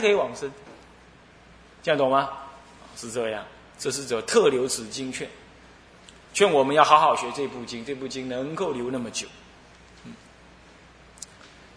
[0.00, 0.50] 可以往生，
[1.82, 2.30] 这样懂吗？
[2.96, 3.44] 是这样，
[3.78, 5.28] 这是叫特留此经劝，
[6.34, 9.26] 劝我们要好好学这部经，这部经能够留那么久。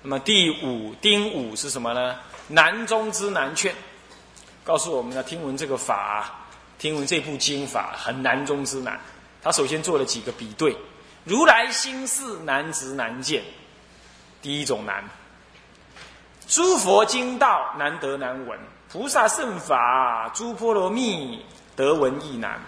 [0.01, 2.17] 那么第五丁五是什么呢？
[2.47, 3.75] 难中之难劝，
[4.63, 6.47] 告诉我们要听闻这个法，
[6.79, 8.99] 听闻这部经法很难中之难。
[9.43, 10.75] 他首先做了几个比对：
[11.23, 13.43] 如来心事难执难见，
[14.41, 15.03] 第一种难；
[16.51, 18.59] 诸佛经道难得难闻，
[18.91, 21.45] 菩萨圣法诸波罗蜜
[21.77, 22.59] 得闻亦难。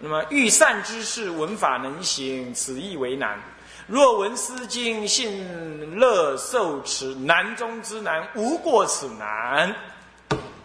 [0.00, 3.38] 那么欲善之事闻法能行，此亦为难。
[3.86, 9.72] 若闻思经，信乐受持，难中之难，无过此难。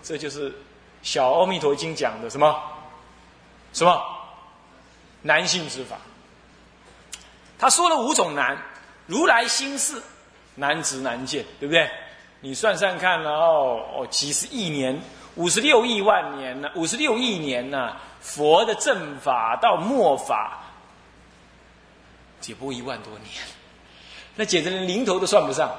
[0.01, 0.49] 这就是
[1.03, 2.59] 《小阿弥陀经》讲的什么？
[3.71, 4.01] 什么？
[5.21, 5.97] 难信之法。
[7.59, 8.57] 他说了五种难：
[9.05, 10.01] 如来心事
[10.55, 11.89] 难执难见，对不对？
[12.41, 14.99] 你算算看哦，哦，几十亿年，
[15.35, 16.69] 五十六亿万年呢？
[16.75, 17.95] 五十六亿年呢？
[18.19, 20.59] 佛的正法到末法。
[22.39, 23.29] 解过一万多年，
[24.35, 25.71] 那简直连零头都算不上，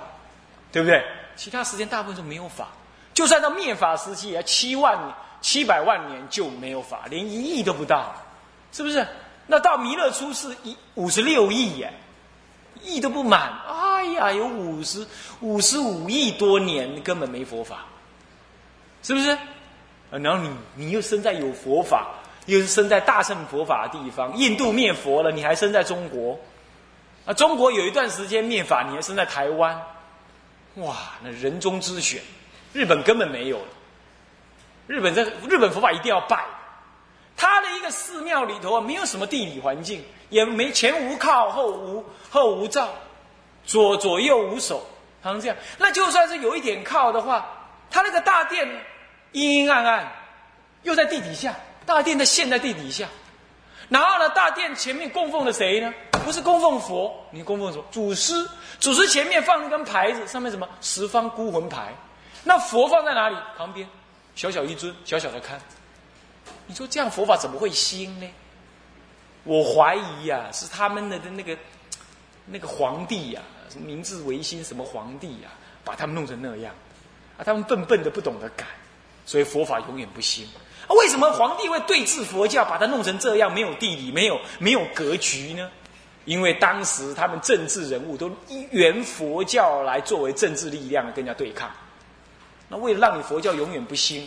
[0.72, 1.04] 对不对？
[1.36, 2.68] 其他时间大部分都没有法，
[3.12, 4.98] 就算到灭法时期，也要七万
[5.42, 8.14] 七百万年就没有法，连一亿都不到，
[8.72, 9.06] 是不是？
[9.46, 11.92] 那到弥勒出世一五十六亿耶，
[12.84, 15.06] 亿都不满，哎呀，有五十
[15.40, 17.86] 五十五亿多年根本没佛法，
[19.02, 19.30] 是不是？
[19.30, 22.14] 啊，然后你你又生在有佛法，
[22.46, 26.38] 又是生在大乘佛法的地方，印度灭佛了，你还生在中国。
[27.26, 29.80] 啊，中国有一段时间灭法，你还生在台湾，
[30.74, 32.20] 哇，那人中之选，
[32.74, 33.66] 日本根本没有了。
[34.86, 36.44] 日本这日本佛法一定要拜，
[37.34, 42.88] 他的一个寺庙里头啊，没有什么地理环境，也没前无靠后无后无照，
[43.64, 44.86] 左左右无手，
[45.22, 45.56] 好像这样。
[45.78, 47.46] 那就算是有一点靠的话，
[47.90, 48.68] 他那个大殿
[49.32, 50.12] 阴阴暗暗，
[50.82, 51.54] 又在地底下，
[51.86, 53.08] 大殿的陷在地底下。
[53.88, 55.92] 然后呢，大殿前面供奉的谁呢？
[56.24, 57.84] 不是供奉佛，你供奉什么？
[57.90, 58.48] 祖师，
[58.80, 61.92] 祖师前面放一根牌子，上面什么十方孤魂牌？
[62.44, 63.36] 那佛放在哪里？
[63.58, 63.86] 旁边，
[64.34, 65.60] 小小一尊，小小的看。
[66.66, 68.26] 你说这样佛法怎么会兴呢？
[69.44, 71.56] 我怀疑呀，是他们的的那个
[72.46, 75.50] 那个皇帝呀，什么明治维新什么皇帝呀，
[75.84, 76.74] 把他们弄成那样，
[77.38, 78.64] 啊，他们笨笨的不懂得改，
[79.24, 80.58] 所以佛法永远不兴啊。
[80.94, 85.70] 为什么皇帝会对治佛教，把它弄成这样，没有地理，没有没有格局呢？
[86.24, 88.30] 因为当时他们政治人物都
[88.70, 91.70] 原佛教来作为政治力量跟人家对抗，
[92.66, 94.26] 那为了让你佛教永远不兴，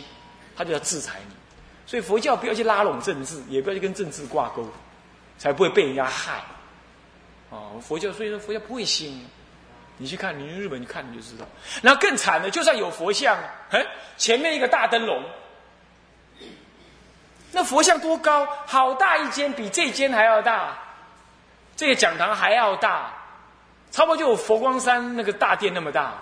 [0.56, 1.34] 他就要制裁你，
[1.86, 4.64] 所以佛教不要去拉拢政治，也不要去跟政治挂钩，
[5.38, 6.42] 才不会被人家害。
[7.50, 9.26] 哦，佛教所以说佛教不会兴，
[9.96, 11.46] 你去看，你去日本你看你就知道。
[11.80, 13.38] 然后更惨的，就算有佛像，
[13.70, 13.86] 哎，
[14.18, 15.24] 前面一个大灯笼，
[17.52, 18.46] 那佛像多高？
[18.66, 20.76] 好大一间，比这间还要大。
[21.74, 23.10] 这个讲堂还要大，
[23.90, 26.12] 差不多就有佛光山那个大殿那么大。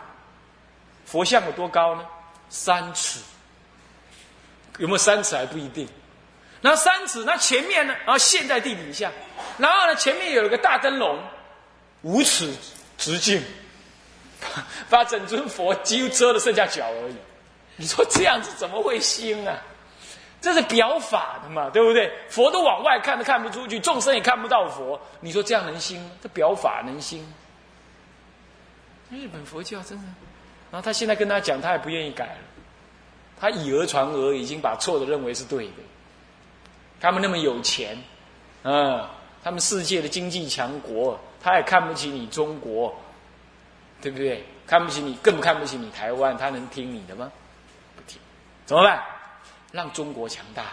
[1.04, 2.06] 佛像有多高呢？
[2.48, 3.20] 三尺，
[4.78, 5.88] 有没有三尺还不一定。
[6.66, 7.94] 那三尺，那前面呢？
[8.04, 9.08] 然后陷在地底下，
[9.56, 11.16] 然后呢，前面有一个大灯笼，
[12.02, 12.52] 五尺
[12.98, 13.40] 直径，
[14.90, 17.14] 把整尊佛几乎遮的剩下脚而已。
[17.76, 19.56] 你说这样子怎么会兴啊？
[20.40, 22.12] 这是表法的嘛，对不对？
[22.28, 25.00] 佛都往外看都看不出去，众生也看不到佛。
[25.20, 26.10] 你说这样能兴？
[26.20, 27.24] 这表法能兴？
[29.08, 30.04] 日本佛教真的，
[30.72, 32.38] 然后他现在跟他讲，他也不愿意改了。
[33.38, 35.82] 他以讹传讹，已经把错的认为是对的。
[37.00, 37.96] 他们那么有钱，
[38.62, 39.06] 嗯，
[39.44, 42.94] 他们世界的经济强国，他也看不起你中国，
[44.00, 44.44] 对不对？
[44.66, 47.30] 看不起你，更看不起你台湾，他能听你的吗？
[47.94, 48.20] 不听，
[48.64, 49.02] 怎么办？
[49.70, 50.64] 让中国强大，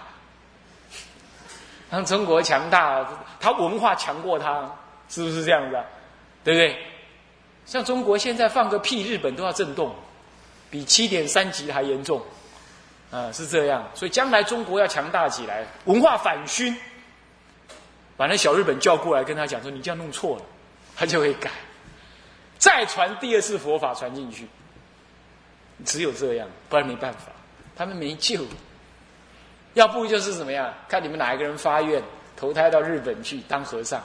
[1.91, 3.07] 让中国强大，
[3.39, 4.69] 他文化强过他，
[5.09, 5.83] 是不是这样子？
[6.43, 6.77] 对不对？
[7.65, 9.95] 像中国现在放个屁，日本都要震动，
[10.71, 12.21] 比七点三级还严重，
[13.13, 13.87] 啊，是这样。
[13.93, 16.75] 所以将来中国要强大起来，文化反熏，
[18.17, 20.43] 把那小日本叫过来，跟他讲说：“你这样弄错了。”
[20.97, 21.49] 他就会改，
[22.57, 24.47] 再传第二次佛法传进去，
[25.85, 27.31] 只有这样，不然没办法，
[27.75, 28.45] 他们没救。
[29.73, 30.71] 要不就是怎么样？
[30.87, 32.01] 看你们哪一个人发愿
[32.37, 34.03] 投胎到日本去当和尚，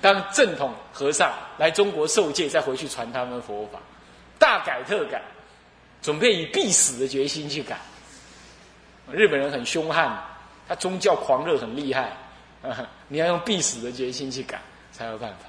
[0.00, 3.78] 当正统和尚来中国受戒，再回去传他们佛法，
[4.40, 5.22] 大改特改，
[6.02, 7.78] 准备以必死的决心去改。
[9.10, 10.18] 日本人很凶悍，
[10.68, 12.12] 他宗教狂热很厉害，
[13.08, 14.60] 你要用必死的决心去改，
[14.92, 15.46] 才有办法。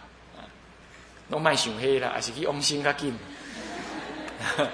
[1.28, 3.16] 弄卖熊黑了，还是去用心较紧。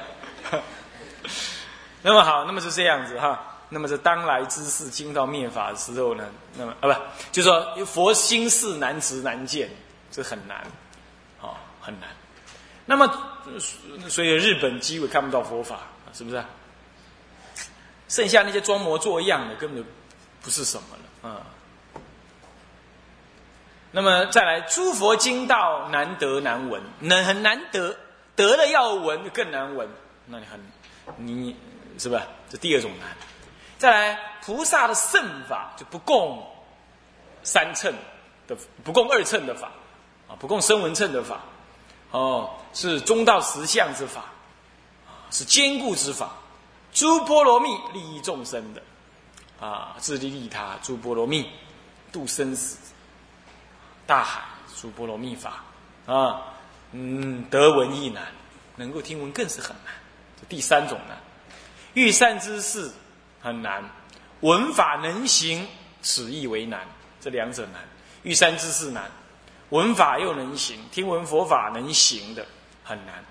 [2.02, 3.52] 那么好，那么是这样子哈。
[3.68, 6.24] 那么这当来之事经到灭法的时候呢，
[6.56, 6.94] 那么啊不，
[7.32, 9.70] 就说佛心事难执难见，
[10.12, 10.58] 这很难，
[11.42, 12.08] 啊很难。
[12.86, 13.08] 那么
[14.10, 15.80] 所以日本基本看不到佛法，
[16.14, 16.44] 是不是？
[18.08, 19.90] 剩下那些装模作样的，根本就
[20.42, 20.88] 不是什么
[21.24, 21.42] 了啊。
[23.92, 27.98] 那么再来，诸佛经道难得难闻，难很难得，
[28.36, 29.90] 得了要闻更难闻，
[30.28, 30.60] 那你很
[31.18, 31.56] 你
[31.98, 32.28] 是吧？
[32.50, 33.10] 这第二种难。
[33.78, 36.46] 再来，菩萨的圣法就不共
[37.42, 37.94] 三乘
[38.48, 39.72] 的，不共二乘的法
[40.28, 41.40] 啊，不共声闻乘的法
[42.12, 44.26] 哦，是中道实相之法，
[45.32, 46.32] 是坚固之法。
[46.94, 48.82] 诸波罗蜜利益众生的
[49.60, 50.78] 啊，自利利他。
[50.82, 51.50] 诸波罗蜜
[52.12, 52.78] 度生死
[54.08, 54.42] 大海，
[54.80, 55.64] 诸波罗蜜法
[56.06, 56.42] 啊，
[56.92, 58.28] 嗯，得闻亦难，
[58.76, 59.94] 能够听闻更是很难。
[60.40, 61.18] 这第三种难，
[61.94, 62.92] 欲善之事。
[63.42, 63.88] 很难，
[64.40, 65.68] 闻法能行，
[66.02, 66.88] 此亦为难。
[67.22, 67.88] 这两者难，
[68.24, 69.12] 欲善之事难，
[69.70, 72.46] 闻法又能行，听闻佛法能行的
[72.84, 73.24] 很难。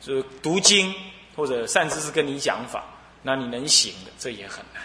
[0.00, 0.94] 就是读经
[1.34, 2.84] 或者善知识跟你讲法，
[3.22, 4.82] 那你能行的，这也很难。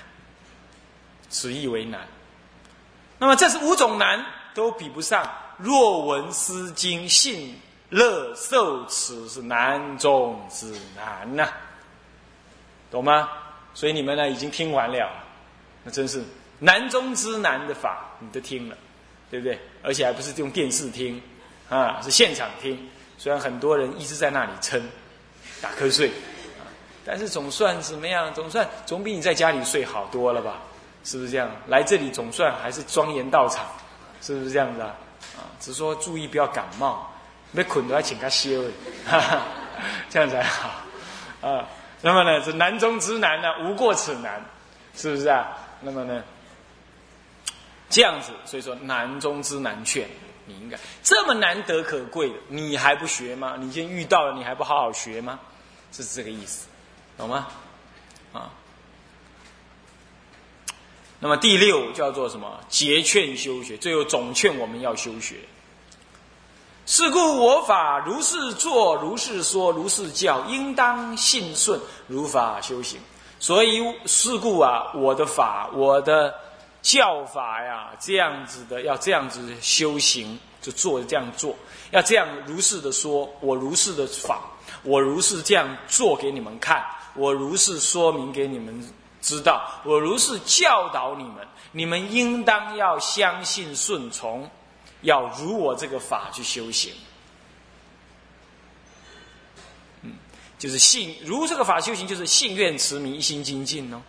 [1.30, 2.08] 此亦为难。
[3.20, 7.60] 那么这是五种难，都比不上若闻思经，信
[7.90, 11.48] 乐受持，是难中之难呐，
[12.90, 13.30] 懂吗？
[13.76, 15.10] 所以你们呢已经听完了，
[15.84, 16.24] 那真是
[16.60, 18.78] 难中之难的法，你都听了，
[19.30, 19.60] 对不对？
[19.84, 21.22] 而且还不是用电视听，
[21.70, 22.90] 啊，是现场听。
[23.18, 24.82] 虽然很多人一直在那里撑，
[25.62, 26.66] 打瞌睡，啊，
[27.06, 28.34] 但是总算怎么样？
[28.34, 30.60] 总算总比你在家里睡好多了吧？
[31.04, 31.50] 是不是这样？
[31.68, 33.66] 来这里总算还是庄严到场，
[34.22, 34.96] 是不是这样子啊？
[35.38, 37.12] 啊，只说注意不要感冒，
[37.52, 38.64] 没困都要请他休，
[39.06, 39.42] 哈哈，
[40.10, 40.70] 这样才好，
[41.42, 41.68] 啊。
[42.02, 44.44] 那么呢，这难中之难呢，无过此难，
[44.96, 45.48] 是不是啊？
[45.80, 46.22] 那么呢，
[47.94, 50.10] 这样子，所以说难中之难劝，
[50.48, 53.56] 你应该这么难得可贵的，你还不学吗？
[53.60, 55.40] 你先遇到了，你还不好好学吗？
[55.92, 56.66] 是这个意思，
[57.16, 57.48] 懂吗？
[58.34, 58.50] 啊。
[61.20, 62.60] 那么第六叫做什么？
[62.68, 65.36] 结劝修学，最后总劝我们要修学。
[66.88, 73.00] 是故我法如是作，如是说，如是教，应当信顺，如法修行。
[73.40, 76.34] 所以是故啊，我的法，我的
[76.84, 81.56] 教法呀，这样子的，要这样子修行，就做这样做，
[81.90, 84.42] 要这样如是的说，我如是的法，
[84.84, 86.86] 我如是这样做给你们看，
[87.16, 88.88] 我如是说明给你们
[89.22, 94.48] 知道，我如是教导你们，你们应当要相信顺从。
[95.02, 96.94] 要如我这个法去修行，
[100.02, 100.14] 嗯，
[100.58, 104.02] 就是信如这个法修行，就是信愿持名一心精进哦，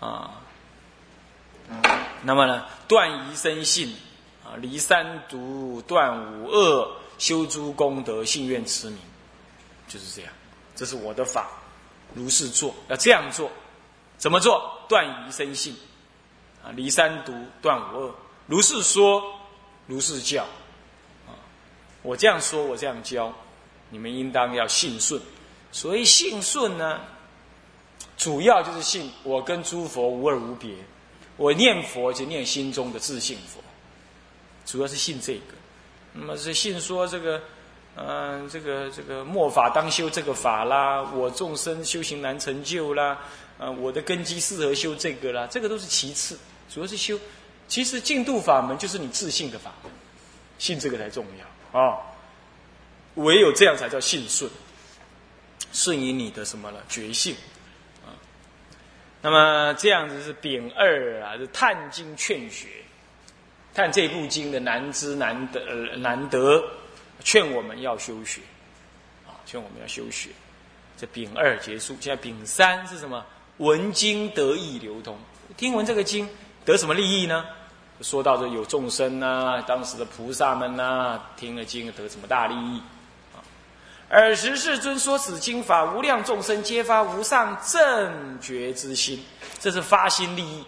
[0.00, 0.40] 啊，
[2.22, 3.94] 那么呢，断疑生信
[4.44, 8.98] 啊，离三毒，断五恶，修诸功德，信愿持名，
[9.88, 10.32] 就是这样，
[10.74, 11.48] 这是我的法，
[12.14, 13.50] 如是做，要这样做，
[14.18, 14.78] 怎么做？
[14.88, 15.76] 断疑生信
[16.64, 18.14] 啊，离三毒，断五恶，
[18.46, 19.22] 如是说。
[19.88, 20.44] 如是教，
[21.26, 21.34] 啊，
[22.02, 23.34] 我这样说，我这样教，
[23.90, 25.20] 你们应当要信顺。
[25.72, 27.00] 所以信顺呢，
[28.16, 30.72] 主要就是信我跟诸佛无二无别，
[31.36, 33.60] 我念佛就念心中的自信佛，
[34.64, 35.54] 主要是信这个。
[36.12, 37.40] 那么是信说这个，
[37.96, 43.18] 嗯，这个这个末法当修这个法啦，我众生修行难成就啦，
[43.58, 47.18] 啊，我的根基适合修这个啦，这个都是其次，主要是修。
[47.68, 49.90] 其实净度法门就是你自信的法门，
[50.58, 51.24] 信这个才重
[51.72, 51.96] 要啊！
[53.14, 54.50] 唯有这样才叫信顺，
[55.72, 57.34] 顺于你的什么了觉性？
[59.22, 62.66] 那么这样子是丙二啊，是探经劝学，
[63.72, 65.60] 看这部经的难知难得
[65.96, 66.62] 难得，
[67.22, 68.40] 劝我们要修学
[69.26, 70.30] 啊，劝我们要修学。
[70.98, 73.24] 这丙二结束，现在丙三是什么？
[73.58, 75.16] 闻经得意流通，
[75.56, 76.28] 听闻这个经
[76.64, 77.44] 得什么利益呢？
[78.00, 82.82] 说到这有众生呐，当时的菩萨们呐，听了经得什么大利益？
[84.20, 89.24] 尔时世尊说此经法，无量众生皆发无上正觉之心，
[89.58, 90.64] 这是发心利益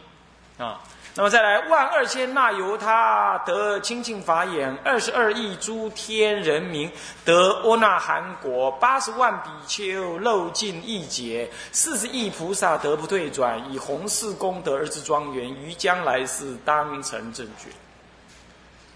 [0.56, 0.80] 啊。
[1.16, 6.90] 那么再来，万二千那由他得清净法眼，二十二亿诸天人民
[7.24, 17.68] 得阿那含果，八十万比丘漏尽一劫，四十亿菩萨得不退转，以弘誓功德而知庄严，于将来世当成正觉。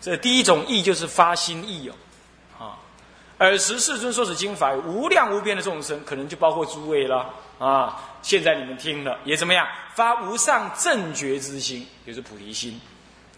[0.01, 1.95] 这第一种意就是发心意哦，
[3.39, 8.01] 尔时世尊说此经法，无量无边的众生，可能就包括诸位了啊。
[8.21, 9.67] 现在你们听了，也怎么样？
[9.95, 12.81] 发无上正觉之心，就是菩提心，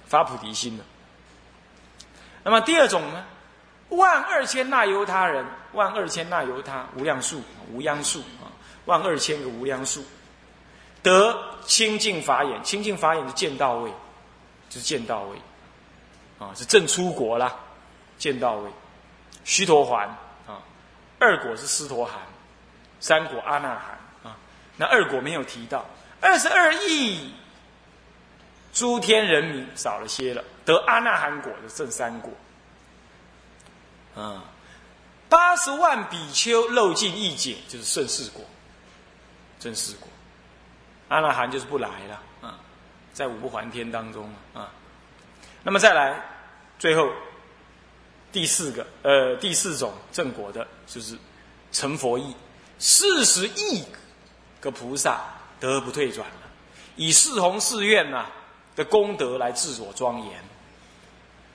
[0.07, 0.85] 发菩提心了。
[2.42, 3.25] 那么第二种呢？
[3.90, 7.42] 万二千那由他人，万二千那由他，无量数，
[7.73, 8.47] 无央数啊，
[8.85, 10.04] 万二千个无量数，
[11.02, 13.90] 得清净法眼，清净法眼是见到位，
[14.69, 15.37] 就是见到位，
[16.38, 17.52] 啊，是正出国啦，
[18.16, 18.71] 见到位，
[19.44, 20.09] 须陀环
[20.47, 20.61] 啊，
[21.18, 22.18] 二果是斯陀含，
[23.00, 24.37] 三果阿那含啊，
[24.76, 25.85] 那二果没有提到，
[26.20, 27.35] 二十二亿
[28.73, 32.32] 诸天人民少了些了，得阿那含果的正三果。
[34.14, 34.44] 啊，
[35.28, 38.44] 八十万比丘漏尽一解，就是顺世果，
[39.59, 40.09] 正四果。
[41.09, 42.59] 阿那含就是不来了啊，
[43.12, 44.68] 在五不还天当中啊。
[45.62, 46.20] 那么再来，
[46.78, 47.09] 最后
[48.32, 51.16] 第四个呃第四种正果的，就是
[51.72, 52.34] 成佛意，
[52.78, 53.84] 四十亿
[54.60, 55.20] 个菩萨
[55.58, 56.49] 得不退转了，
[56.96, 58.26] 以四弘誓愿呐
[58.76, 60.30] 的功德来自我庄严。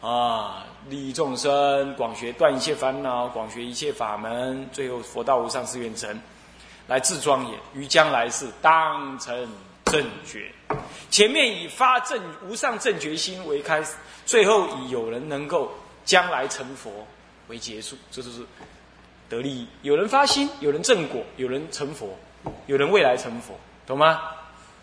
[0.02, 6.22] 啊，利益众生，广学断一切烦恼，广学一切法门，最后佛道无上誓愿成，
[6.88, 9.50] 来自庄严于将来世当成
[9.86, 10.52] 正觉。
[11.10, 13.96] 前面以发正无上正觉心为开始，
[14.28, 15.72] 最后以有人能够
[16.06, 17.06] 将来成佛
[17.50, 17.98] 为结束。
[18.10, 18.46] 这就是
[19.28, 19.68] 得利益。
[19.82, 22.18] 有人发心，有人正果，有人成佛，
[22.68, 24.22] 有人未来成佛，懂吗？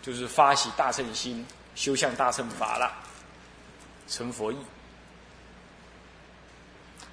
[0.03, 2.93] 就是发起大乘心，修向大乘法了，
[4.09, 4.57] 成佛意。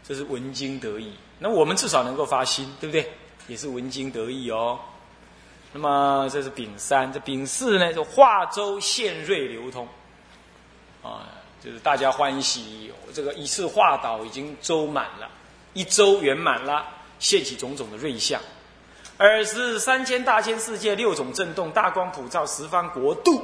[0.04, 3.08] 这是闻经得意，那我们至少能够发心，对不对？
[3.48, 4.80] 也是闻经得意哦。
[5.72, 7.94] 那么这是丙三，这丙四呢？
[7.94, 9.88] 就化州现瑞流通，
[11.04, 11.30] 啊，
[11.64, 15.30] 就是大家欢喜，这个一次化导已经周满了，
[15.74, 16.86] 一周圆满了，
[17.20, 18.40] 现起种种的瑞相。
[19.18, 23.44] 尔时三千大千世界六种震动，大光普照十方国度，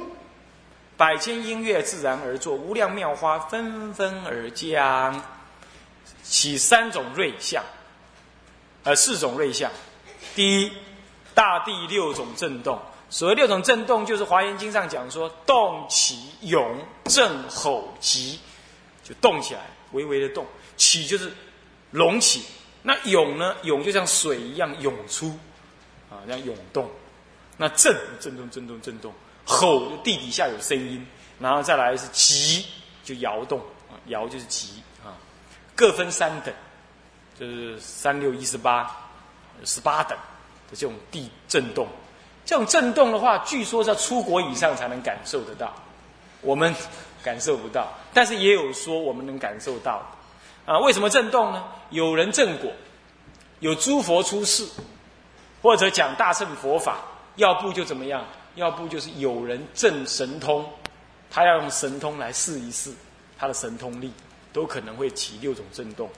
[0.96, 5.22] 百千音乐自然而作，无量妙花纷纷而降。
[6.22, 7.62] 起三种瑞相，
[8.84, 9.70] 呃，四种瑞相。
[10.34, 10.72] 第一，
[11.34, 12.80] 大地六种震动。
[13.08, 18.40] 所谓六种震动，就是《华严经》上讲说，动起涌震吼急，
[19.04, 19.60] 就动起来，
[19.92, 20.44] 微微的动。
[20.76, 21.32] 起就是
[21.92, 22.44] 隆起，
[22.82, 23.54] 那涌呢？
[23.62, 25.38] 涌就像水一样涌出，
[26.10, 26.90] 啊，像涌动。
[27.56, 29.12] 那震，震动，震动，震动。
[29.44, 31.06] 吼，地底下有声音。
[31.38, 32.66] 然后再来是急，
[33.04, 35.14] 就摇动，啊，摇就是急啊。
[35.74, 36.52] 各分三等，
[37.38, 38.94] 就是三六一十八，
[39.64, 40.18] 十八等
[40.68, 41.86] 的这种地震动。
[42.46, 45.70] 这种震动的话，据说在出国以上才能感受得到，
[46.40, 46.74] 我们
[47.22, 47.92] 感受不到。
[48.14, 50.00] 但是也有说我们能感受到。
[50.64, 51.62] 啊，为什么震动呢？
[51.90, 52.72] 有人正果，
[53.60, 54.66] 有诸佛出世，
[55.60, 56.98] 或者讲大乘佛法，
[57.34, 58.24] 要不就怎么样？
[58.54, 60.64] 要不就是有人正神通，
[61.30, 62.90] 他要用神通来试一试
[63.36, 64.10] 他的神通力。
[64.52, 66.08] 都可能会起六种震动，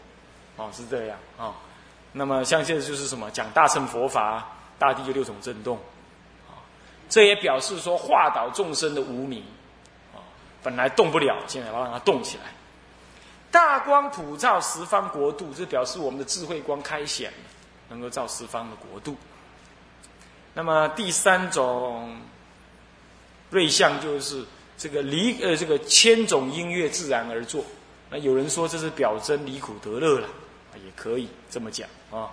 [0.55, 1.53] 哦，是这样啊。
[2.13, 5.77] 那么像现在就是什么讲大乘佛法，大地就六种震动，
[7.09, 9.43] 这也表示说化导众生的无名，
[10.15, 10.21] 啊，
[10.63, 12.45] 本来动不了，现在要让它动起来。
[13.51, 17.33] 大光普照十方国度，这表示我们的智慧光开显，
[17.89, 19.17] 能够照十方的国度。
[20.53, 22.19] 那么第三种
[23.51, 24.45] 瑞相就是
[24.77, 27.65] 这个离呃这个千种音乐自然而作。
[28.11, 30.29] 那有人说这是表征离苦得乐了，
[30.75, 32.29] 也可以这么讲啊。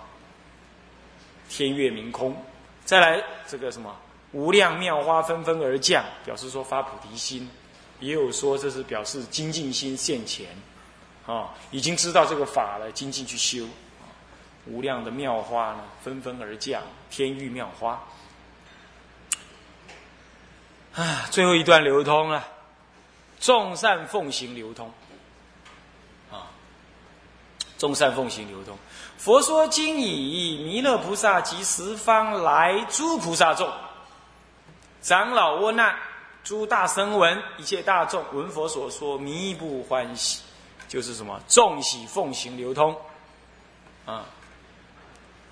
[1.48, 2.36] 天月明空，
[2.84, 3.94] 再来这个什么
[4.36, 7.48] 无量妙花纷纷而降，表示说发菩提心；
[8.00, 10.46] 也有说这是表示精进心现前，
[11.26, 13.66] 啊，已经知道这个法了，精进去修。
[14.66, 17.98] 无量的妙花呢，纷纷而降，天域妙花。
[20.94, 22.46] 啊，最后一段流通了，
[23.40, 24.92] 众善奉行流通。
[26.30, 26.44] 啊
[27.78, 28.76] 众善奉行流通，
[29.16, 33.70] 佛说经已，弥勒菩萨及十方来诸菩萨众，
[35.06, 35.94] 长老窝难，
[36.42, 40.42] 诸大声闻，一切大众闻佛所说，弥不欢喜，
[40.88, 42.92] 就是什么众喜奉行流通，
[44.04, 44.24] 啊，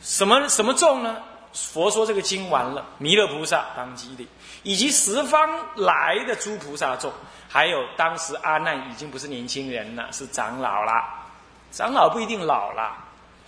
[0.01, 1.23] 什么什么众呢？
[1.53, 4.27] 佛说这个经完了，弥勒菩萨当机的，
[4.65, 7.13] 以及十方来的诸菩萨众，
[7.49, 10.93] 还有当时阿难已经不是年轻人了，是长老了。
[11.71, 12.93] 长老不一定老了，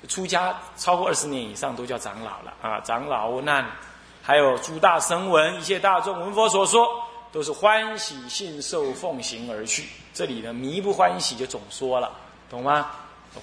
[0.07, 2.79] 出家超过二十年以上都叫长老了啊！
[2.85, 3.67] 长老难，
[4.27, 9.85] 还有诸大声闻一切大众闻佛所说，都是欢喜信受奉行而去。
[10.13, 12.11] 这里呢，迷不欢喜就总说了，
[12.51, 12.91] 懂吗？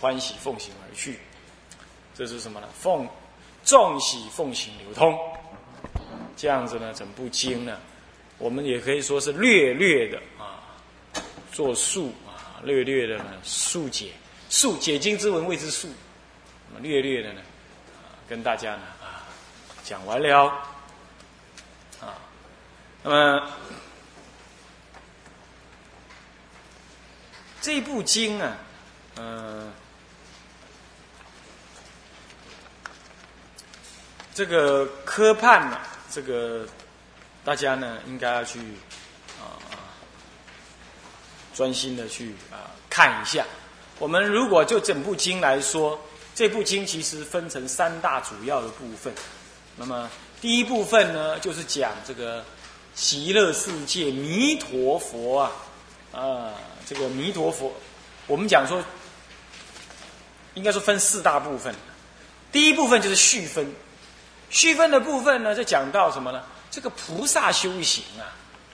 [0.02, 1.22] 欢喜奉行而去。
[2.14, 2.68] 这是什么呢？
[2.78, 3.08] 奉
[3.64, 5.18] 众喜奉行流通，
[6.36, 7.78] 这样子呢，整部经呢，
[8.38, 10.60] 我们也可以说是略略的啊，
[11.54, 14.12] 做述啊，略略的呢述解，
[14.50, 15.88] 述解经之文谓之述，
[16.68, 17.40] 那么略略的呢，
[18.28, 19.24] 跟大家呢啊
[19.86, 20.52] 讲完了，
[23.04, 23.48] 那么
[27.62, 28.58] 这部经啊，
[29.18, 29.72] 嗯。
[34.36, 35.78] 这个科判呢，
[36.12, 36.68] 这个
[37.46, 38.58] 大家呢应该要去
[39.40, 39.62] 啊
[41.54, 43.46] 专心的去啊看一下。
[44.00, 46.02] 我们如果就整部经来说，
[46.34, 49.14] 这部经其实分成三大主要的部分。
[49.78, 50.10] 那么
[50.42, 52.44] 第一部分呢，就是讲这个
[52.96, 55.52] 极乐世界弥陀佛啊
[56.12, 56.54] 啊，
[56.86, 57.74] 这个弥陀佛，
[58.28, 58.84] 我们讲说
[60.54, 61.74] 应该说分四大部分。
[62.52, 63.68] 第一部分就是续分。
[64.50, 66.44] 续分的部分呢，就讲到什么呢？
[66.70, 68.30] 这个菩萨修行啊，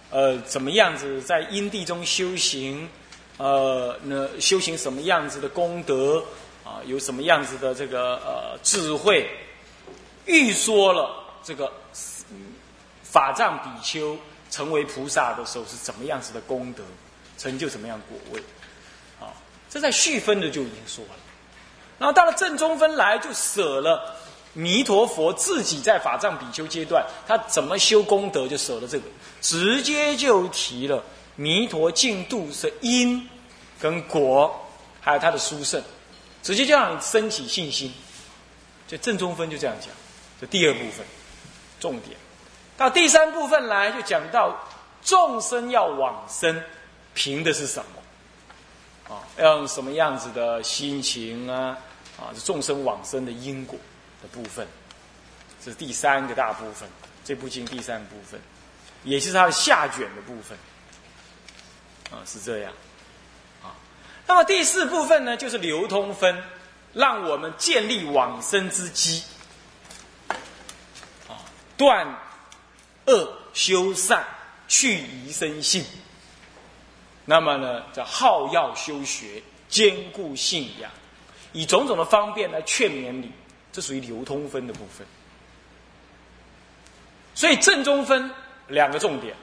[0.09, 2.89] 呃，怎么样子在因地中修行？
[3.37, 6.21] 呃，那修行什么样子的功德
[6.65, 6.83] 啊？
[6.85, 9.29] 有什么样子的这个呃智慧？
[10.25, 11.71] 预说了这个
[13.11, 14.17] 法藏比丘
[14.51, 16.83] 成为菩萨的时候是怎么样子的功德，
[17.37, 18.39] 成就什么样果位？
[19.19, 19.33] 啊，
[19.69, 21.11] 这在续分的就已经说了。
[21.97, 24.15] 然后到了正中分来，就舍了。
[24.53, 29.05] 弥陀佛自己在法藏比丘阶段，他怎么修功德就舍了这个，
[29.41, 31.03] 直接就提了
[31.35, 33.29] 弥陀净度是因
[33.79, 34.67] 跟果，
[34.99, 35.81] 还有他的殊胜，
[36.41, 37.93] 直接就让你升起信心。
[38.87, 39.89] 就正中分就这样讲，
[40.41, 41.05] 这第二部分
[41.79, 42.17] 重点。
[42.79, 44.57] 到第三部分来就讲到
[45.03, 46.63] 众生要往生，
[47.13, 49.13] 凭的是什么？
[49.15, 51.77] 啊，要用什么样子的心情啊？
[52.17, 53.77] 啊，这众生往生的因果。
[54.21, 54.67] 的部分，
[55.63, 56.89] 这是第三个大部分，
[57.23, 58.37] 这部经第三部分，
[59.05, 60.57] 也就是它的下卷的部分，
[62.11, 62.73] 啊，是这样，
[63.63, 63.71] 啊，
[64.27, 66.43] 那么第四部分呢，就是流通分，
[66.91, 69.23] 让我们建立往生之机，
[71.29, 71.39] 啊，
[71.77, 72.05] 断
[73.09, 74.23] 恶修善，
[74.67, 75.83] 去疑生信，
[77.25, 80.91] 那么呢，叫好药修学，坚固信仰，
[81.51, 83.31] 以种种的方便来劝勉你。
[83.71, 85.05] 这属于流通分的部分，
[87.35, 88.31] 所以正中分
[88.67, 89.35] 两个重点，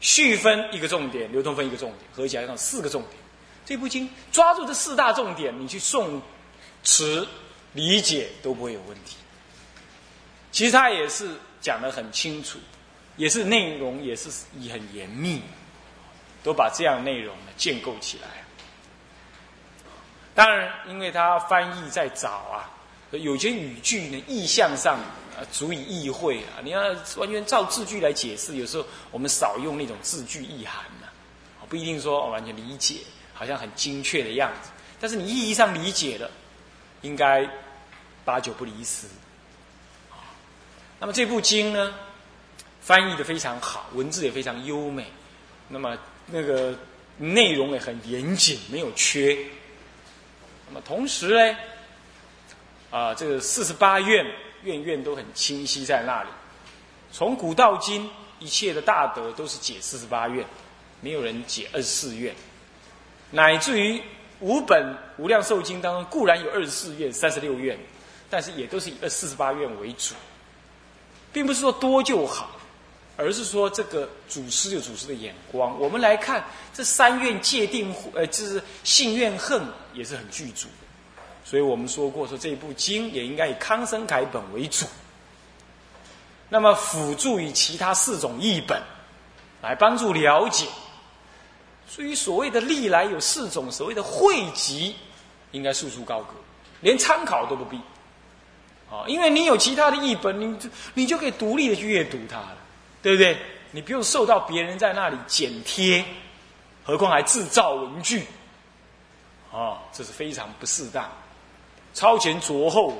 [0.00, 3.14] 续分一个重点，流通分一个重点，合起来上四个重点。
[3.64, 6.20] 这部经抓住这四大重点，你去诵
[6.84, 7.26] 持
[7.72, 9.16] 理解都不会有问题。
[10.50, 11.30] 其实他也是
[11.62, 12.58] 讲的很清楚，
[13.16, 15.42] 也是内容也是也很严密，
[16.42, 18.28] 都把这样内容呢建构起来。
[20.34, 22.70] 当然，因为他翻译在早啊。
[23.10, 24.98] 有些语句呢，意象上
[25.36, 26.64] 啊，足以意会啊。
[26.64, 26.80] 你要
[27.18, 31.06] 完全照字句来解释，有时候我们少用那种字句意涵呢，
[31.68, 33.00] 不一定说完全理解，
[33.34, 34.70] 好像很精确的样子。
[34.98, 36.30] 但是你意义上理解了，
[37.02, 37.46] 应该
[38.24, 39.06] 八九不离十。
[40.98, 41.92] 那么这部经呢，
[42.82, 45.06] 翻译的非常好，文字也非常优美，
[45.68, 46.76] 那么那个
[47.16, 49.38] 内容也很严谨，没有缺。
[50.68, 51.56] 那么同时呢？
[52.90, 54.26] 啊，这个四十八愿，
[54.64, 56.28] 愿愿都很清晰在那里。
[57.10, 60.44] 从古到今，一切的大德都是解四十八愿，
[61.00, 62.34] 没有人解二十四愿。
[63.30, 64.02] 乃至于
[64.40, 67.78] 五本无量寿经当中，固然有二十四愿、三十六愿，
[68.28, 70.14] 但是也都是以二四十八愿为主，
[71.32, 72.50] 并不是说多就好，
[73.16, 75.78] 而是说这个祖师有祖师的眼光。
[75.78, 80.68] 我们来看这三愿界定，呃，就是信愿恨也是很具足。
[81.44, 84.86] 所以我们说过，说这部经也应该以康生楷本为主，
[86.48, 88.80] 那么辅助以其他四种译本
[89.60, 90.66] 来帮助了解。
[91.88, 94.96] 所以所谓的历来有四种所谓的汇集，
[95.50, 96.34] 应该束书高阁，
[96.80, 97.76] 连参考都不必。
[98.90, 102.56] 啊，因为你有其他的译本，你就你就可以独立的去阅读它了，
[103.02, 103.36] 对不对？
[103.74, 106.04] 你不用受到别人在那里剪贴，
[106.84, 108.26] 何况还制造文具，
[109.50, 111.10] 啊，这是非常不适当。
[111.94, 112.94] 超前着后，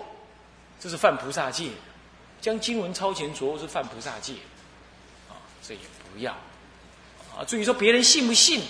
[0.80, 1.68] 这是犯菩萨戒；
[2.40, 4.32] 将经文超前着后是犯菩萨戒，
[5.28, 5.80] 啊，这也
[6.12, 6.32] 不要。
[7.36, 8.62] 啊，至于说别人信不信，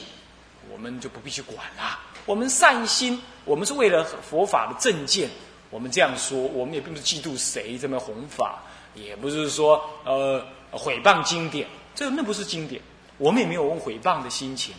[0.71, 1.99] 我们就不必去管了。
[2.27, 5.31] 我们善心，我们是为了佛法的正见，
[5.71, 8.61] 我们这样说，我们也并不是嫉妒谁这么弘法，
[8.95, 12.83] 也不是说呃毁谤经典，这那不是经典，
[13.19, 14.75] 我们也没有用毁谤的心情，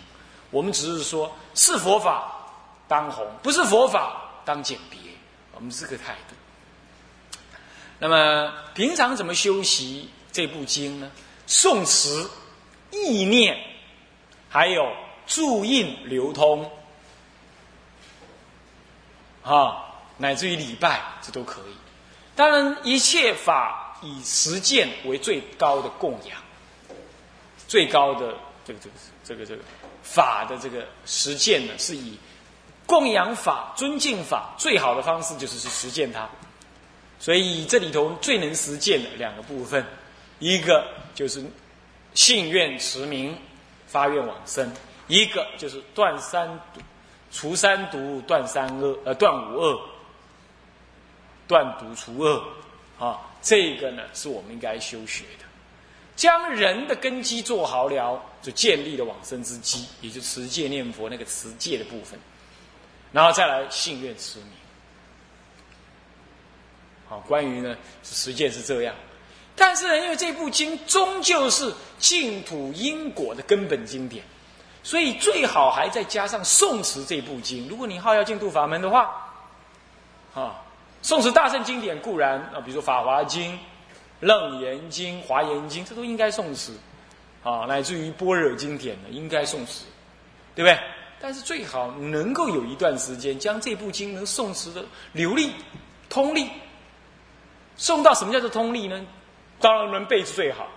[0.51, 2.33] 我们只是说是佛法
[2.87, 4.99] 当弘，不是佛法当简别。
[5.55, 6.35] 我们这个态度，
[7.99, 11.11] 那么平常怎么修习这部经呢？
[11.47, 12.27] 诵词、
[12.89, 13.55] 意念，
[14.49, 14.91] 还有
[15.27, 16.71] 注印流通，
[19.43, 21.75] 啊，乃至于礼拜，这都可以。
[22.35, 26.37] 当然，一切法以实践为最高的供养，
[27.67, 28.35] 最高的
[28.65, 29.61] 这个这个这个这个
[30.03, 32.17] 法的这个实践呢，是以
[32.85, 36.29] 供养法、尊敬法最好的方式，就是去实践它。
[37.17, 39.85] 所以这里头最能实践的两个部分，
[40.39, 40.85] 一个
[41.15, 41.41] 就是
[42.13, 43.37] 信愿持名
[43.87, 44.69] 发愿往生，
[45.07, 46.81] 一个就是断三毒、
[47.31, 49.81] 除三毒、断三恶，呃，断五恶、
[51.47, 52.43] 断毒除恶
[52.99, 53.21] 啊。
[53.43, 55.45] 这个呢，是我们应该修学的，
[56.15, 62.17] 将人的根基做好了，就建立了往生之基，也就持戒念佛那个持戒的部分，
[63.11, 64.47] 然后再来信愿持名。
[67.09, 68.95] 好关于呢，实践是这样，
[69.55, 74.23] 但是呢，因为这部经终究是净土因果的根本经典，
[74.83, 77.67] 所以最好还再加上宋词这部经。
[77.67, 79.31] 如果你好要净土法门的话，
[80.33, 80.63] 啊，
[81.03, 83.51] 诵持大圣经典固然啊，比如说《法华经》
[84.21, 86.71] 《楞严经》《华严经》，这都应该诵持，
[87.43, 89.83] 啊，乃至于般若经典呢，应该诵持，
[90.55, 90.79] 对不对？
[91.19, 95.51] 但是最好能够有一段时间，将这部经能诵持的流利、
[96.09, 96.49] 通利。
[97.75, 99.05] 送到什么叫做通力呢？
[99.59, 100.67] 当然能背是最好，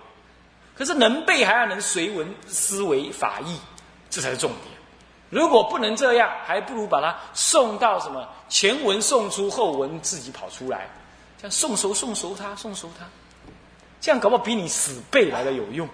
[0.75, 3.57] 可是能背还要能随文思维法义，
[4.09, 4.76] 这才是重点。
[5.29, 10.89] 如果不能这样，还不如把它送到什么前文送出，后文自己跑出来，
[11.37, 13.05] 这样送熟送熟它，送熟它，
[13.99, 15.87] 这样搞不好比你死背来的有用。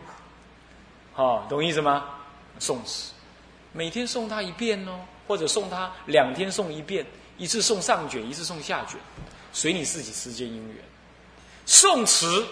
[1.15, 2.05] 哦，懂意思吗？
[2.59, 3.11] 送死，
[3.71, 7.05] 每天送他一遍哦，或者送他两天送一遍，
[7.37, 8.99] 一次送上卷，一次送下卷，
[9.51, 10.77] 随你自己时间因缘。
[11.65, 12.45] 宋词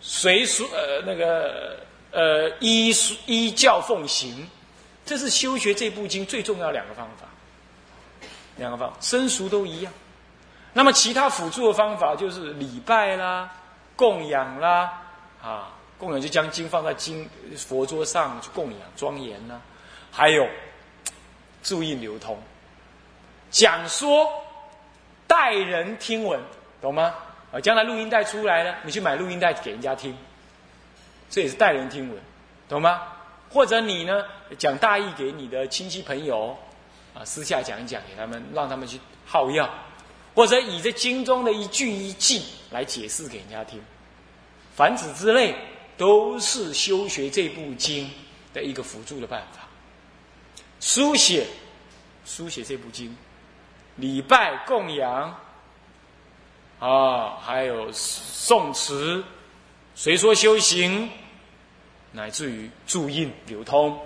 [0.00, 1.80] 随书呃那个
[2.12, 2.92] 呃依
[3.26, 4.48] 依教奉行，
[5.08, 7.26] 这是修学这部经最重要两个方法。
[8.56, 9.90] 两个方法生熟都一样。
[10.74, 13.50] 那么其他辅助的方法就是礼拜啦、
[13.96, 15.00] 供养啦
[15.42, 19.58] 啊，供养就将经放在经佛桌上去供养庄严呐，
[20.12, 20.46] 还有
[21.62, 22.38] 注意流通、
[23.50, 24.30] 讲说、
[25.26, 26.38] 待人听闻，
[26.82, 27.14] 懂吗？
[27.50, 30.14] 啊，将来录音带出来了，你去买录音带给人家听，
[31.30, 32.18] 这也是待人听闻，
[32.68, 33.00] 懂吗？
[33.50, 34.24] 或者你呢
[34.58, 36.56] 讲大义给你的亲戚朋友，
[37.14, 39.68] 啊，私下讲一讲给他们，让他们去耗药，
[40.34, 43.80] 或者以这经中的一句一句来解释给人家听，
[44.74, 45.54] 凡此之类，
[45.96, 48.10] 都是修学这部经
[48.52, 49.66] 的一个辅助的办法。
[50.80, 51.46] 书写，
[52.24, 53.16] 书写这部经，
[53.96, 55.36] 礼拜供养。
[56.80, 59.24] 啊，还有宋词、
[59.96, 61.10] 谁说修行，
[62.12, 63.98] 乃至于注印流通，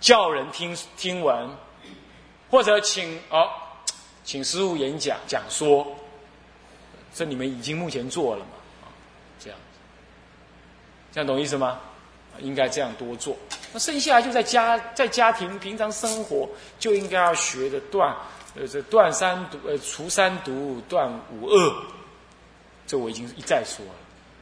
[0.00, 1.48] 叫人听听闻，
[2.50, 3.48] 或者请哦，
[4.24, 5.86] 请师傅演讲讲说，
[7.14, 8.50] 这你们已经目前做了嘛？
[8.82, 8.86] 啊，
[9.38, 9.58] 这样，
[11.12, 11.80] 这样懂意思吗？
[12.38, 13.36] 应该这样多做。
[13.72, 18.14] 那剩下来就在家，在家庭平常生活就应该要学的断。
[18.54, 21.74] 呃，这断三毒，呃，除三毒，断五恶，
[22.86, 23.92] 这我已经一再说了，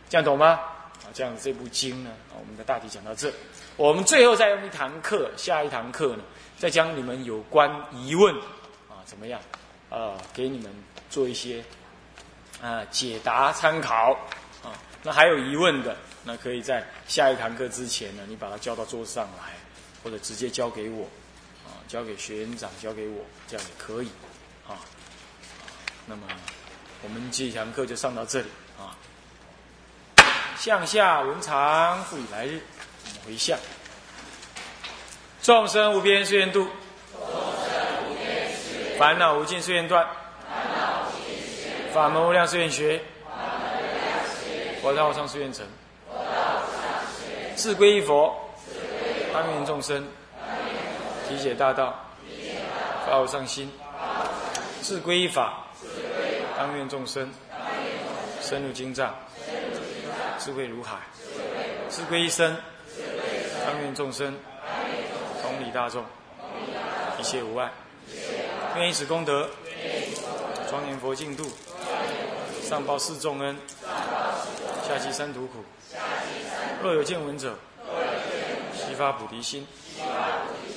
[0.08, 0.58] 这样懂吗？
[1.02, 3.32] 啊，这样这部经呢，啊，我们的大体讲到这，
[3.76, 6.22] 我们最后再用一堂课，下一堂课呢，
[6.58, 8.34] 再将你们有关疑问，
[8.88, 9.40] 啊，怎么样？
[9.88, 10.70] 啊，给你们
[11.08, 11.64] 做一些
[12.62, 14.12] 啊解答参考，
[14.62, 19.54] 啊，那还有疑问的，那可以在下一堂课之前呢，你把它交到桌子上来，
[20.02, 21.04] 或者直接交给我。
[21.66, 24.08] 啊交给学员长，交给我，这样也可以，
[24.66, 24.78] 啊，
[26.06, 26.22] 那么
[27.02, 28.46] 我们这一堂课就上到这里
[28.78, 28.96] 啊。
[30.60, 33.58] 向下文长复以来日，我们回向。
[35.40, 36.68] 众生无边誓愿度。
[37.14, 40.06] 众生无边，烦恼无尽誓愿断，
[41.94, 43.00] 法门无量誓愿学，
[44.82, 45.64] 佛道上誓愿成，
[47.56, 48.38] 自归依佛，
[49.32, 50.06] 当愿众生。
[51.26, 51.98] 体解大道，
[53.06, 53.72] 发无上心，
[54.82, 55.64] 自归依法，
[56.58, 57.32] 当愿众生。
[58.42, 59.14] 深入经藏，
[60.42, 60.96] 智慧如海；
[61.90, 62.56] 智慧一生，
[63.66, 64.34] 当愿众生
[65.42, 66.02] 同理大众，
[67.18, 67.70] 一切无碍。
[68.76, 69.50] 愿以此功德，
[70.70, 71.44] 庄严佛净土，
[72.62, 73.54] 上报四重恩，
[74.88, 75.62] 下济三途苦。
[76.82, 77.54] 若有见闻者，
[78.74, 79.66] 悉发菩提心。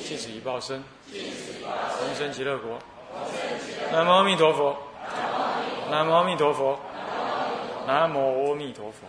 [0.06, 2.78] 尽此一报身，同生极乐国。
[3.93, 4.76] 南无阿弥陀佛。
[5.89, 6.78] 南无阿弥陀佛。
[7.86, 9.06] 南无阿弥陀佛。